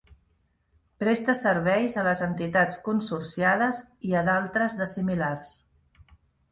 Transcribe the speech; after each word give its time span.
Presta 1.03 1.35
serveis 1.41 1.97
a 2.03 2.07
les 2.09 2.25
entitats 2.29 2.81
consorciades 2.89 3.85
i 4.13 4.19
a 4.23 4.27
d’altres 4.31 4.79
de 4.83 4.93
similars. 4.99 5.59